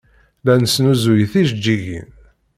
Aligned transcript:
La 0.45 0.53
nesnuzuy 0.57 1.23
tijeǧǧigin. 1.31 2.07